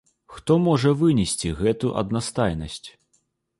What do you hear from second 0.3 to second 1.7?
Хто можа вынесці